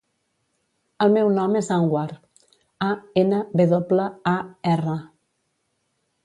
El 1.05 1.11
meu 1.17 1.27
nom 1.35 1.57
és 1.59 1.69
Anwar: 1.75 2.05
a, 2.87 2.89
ena, 3.25 3.43
ve 3.61 3.67
doble, 3.75 4.09
a, 4.33 4.35
erra. 4.73 4.97